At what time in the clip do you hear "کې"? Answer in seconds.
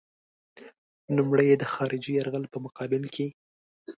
3.15-3.27